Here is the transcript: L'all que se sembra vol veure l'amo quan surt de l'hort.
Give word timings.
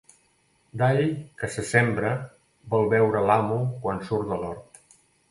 L'all 0.81 1.01
que 1.41 1.49
se 1.55 1.65
sembra 1.71 2.13
vol 2.75 2.89
veure 2.93 3.21
l'amo 3.27 3.59
quan 3.85 4.01
surt 4.09 4.33
de 4.33 4.39
l'hort. 4.45 4.81